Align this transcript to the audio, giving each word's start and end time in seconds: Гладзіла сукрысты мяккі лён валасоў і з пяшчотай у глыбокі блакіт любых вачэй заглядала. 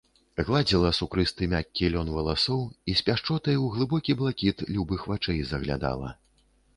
Гладзіла 0.45 0.89
сукрысты 0.99 1.49
мяккі 1.51 1.89
лён 1.95 2.07
валасоў 2.15 2.63
і 2.93 2.95
з 3.01 3.05
пяшчотай 3.09 3.59
у 3.65 3.67
глыбокі 3.75 4.15
блакіт 4.23 4.65
любых 4.79 5.05
вачэй 5.13 5.45
заглядала. 5.51 6.09